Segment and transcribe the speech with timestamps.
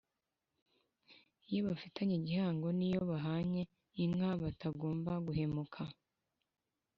[1.49, 3.61] iyo bafitanye igihango n’iyo bahanye
[4.03, 5.97] inka batagomba guhemukira